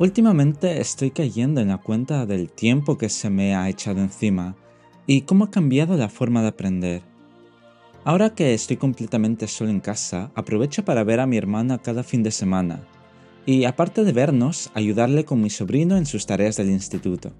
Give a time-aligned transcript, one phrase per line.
[0.00, 4.56] Últimamente estoy cayendo en la cuenta del tiempo que se me ha echado encima
[5.06, 7.02] y cómo ha cambiado la forma de aprender.
[8.02, 12.24] Ahora que estoy completamente solo en casa, aprovecho para ver a mi hermana cada fin
[12.24, 12.80] de semana
[13.46, 17.30] y, aparte de vernos, ayudarle con mi sobrino en sus tareas del instituto.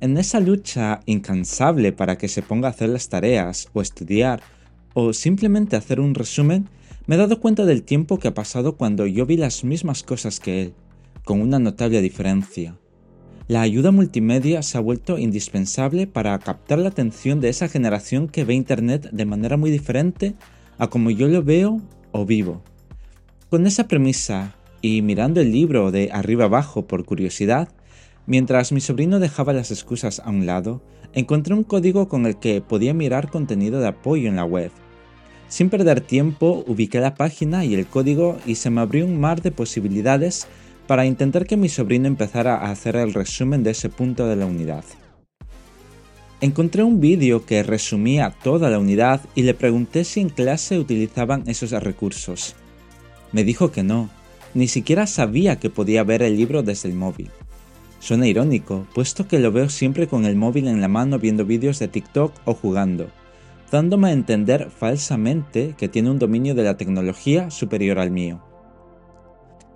[0.00, 4.42] En esa lucha incansable para que se ponga a hacer las tareas o estudiar
[4.94, 6.68] o simplemente hacer un resumen,
[7.06, 10.38] me he dado cuenta del tiempo que ha pasado cuando yo vi las mismas cosas
[10.38, 10.74] que él
[11.24, 12.76] con una notable diferencia.
[13.48, 18.44] La ayuda multimedia se ha vuelto indispensable para captar la atención de esa generación que
[18.44, 20.34] ve Internet de manera muy diferente
[20.78, 21.80] a como yo lo veo
[22.12, 22.62] o vivo.
[23.50, 27.68] Con esa premisa y mirando el libro de arriba abajo por curiosidad,
[28.26, 32.60] mientras mi sobrino dejaba las excusas a un lado, encontré un código con el que
[32.60, 34.70] podía mirar contenido de apoyo en la web.
[35.48, 39.42] Sin perder tiempo, ubiqué la página y el código y se me abrió un mar
[39.42, 40.46] de posibilidades
[40.92, 44.44] para intentar que mi sobrino empezara a hacer el resumen de ese punto de la
[44.44, 44.84] unidad.
[46.42, 51.44] Encontré un vídeo que resumía toda la unidad y le pregunté si en clase utilizaban
[51.46, 52.56] esos recursos.
[53.32, 54.10] Me dijo que no,
[54.52, 57.30] ni siquiera sabía que podía ver el libro desde el móvil.
[57.98, 61.78] Suena irónico, puesto que lo veo siempre con el móvil en la mano viendo vídeos
[61.78, 63.08] de TikTok o jugando,
[63.70, 68.51] dándome a entender falsamente que tiene un dominio de la tecnología superior al mío.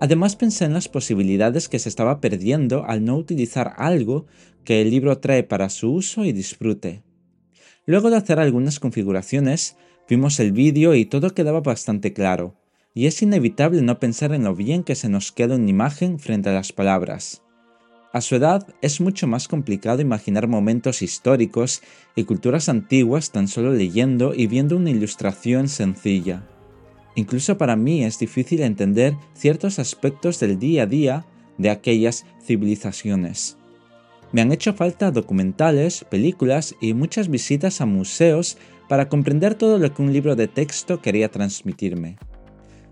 [0.00, 4.26] Además pensé en las posibilidades que se estaba perdiendo al no utilizar algo
[4.64, 7.02] que el libro trae para su uso y disfrute.
[7.84, 9.76] Luego de hacer algunas configuraciones,
[10.08, 12.56] vimos el vídeo y todo quedaba bastante claro,
[12.94, 16.48] y es inevitable no pensar en lo bien que se nos queda una imagen frente
[16.48, 17.42] a las palabras.
[18.12, 21.82] A su edad es mucho más complicado imaginar momentos históricos
[22.16, 26.42] y culturas antiguas tan solo leyendo y viendo una ilustración sencilla.
[27.20, 31.26] Incluso para mí es difícil entender ciertos aspectos del día a día
[31.58, 33.58] de aquellas civilizaciones.
[34.32, 38.56] Me han hecho falta documentales, películas y muchas visitas a museos
[38.88, 42.16] para comprender todo lo que un libro de texto quería transmitirme.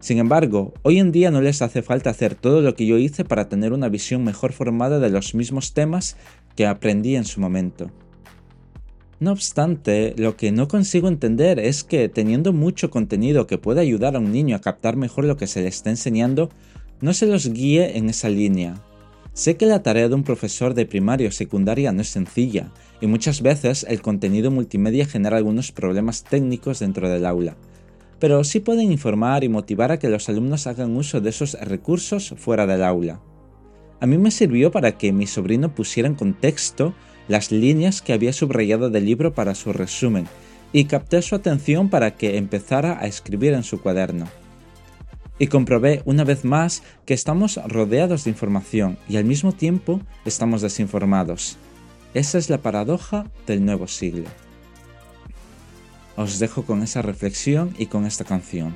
[0.00, 3.26] Sin embargo, hoy en día no les hace falta hacer todo lo que yo hice
[3.26, 6.16] para tener una visión mejor formada de los mismos temas
[6.56, 7.90] que aprendí en su momento.
[9.20, 14.16] No obstante, lo que no consigo entender es que teniendo mucho contenido que puede ayudar
[14.16, 16.50] a un niño a captar mejor lo que se le está enseñando,
[17.00, 18.82] no se los guíe en esa línea.
[19.32, 23.06] Sé que la tarea de un profesor de primaria o secundaria no es sencilla, y
[23.06, 27.56] muchas veces el contenido multimedia genera algunos problemas técnicos dentro del aula,
[28.20, 32.34] pero sí pueden informar y motivar a que los alumnos hagan uso de esos recursos
[32.36, 33.20] fuera del aula.
[34.00, 36.94] A mí me sirvió para que mi sobrino pusiera en contexto
[37.28, 40.26] las líneas que había subrayado del libro para su resumen
[40.72, 44.26] y capté su atención para que empezara a escribir en su cuaderno.
[45.38, 50.62] Y comprobé una vez más que estamos rodeados de información y al mismo tiempo estamos
[50.62, 51.56] desinformados.
[52.12, 54.28] Esa es la paradoja del nuevo siglo.
[56.16, 58.72] Os dejo con esa reflexión y con esta canción.